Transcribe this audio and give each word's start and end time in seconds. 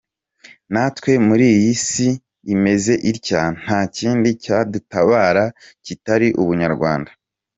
Natwe 0.73 1.11
muri 1.27 1.45
iyi 1.55 1.73
Si 1.87 2.09
imeze 2.53 2.93
itya 3.11 3.43
nta 3.61 3.79
kindi 3.97 4.29
cyadutabara 4.43 5.45
kitari 5.85 6.29
Ubunyarwanda. 6.41 7.11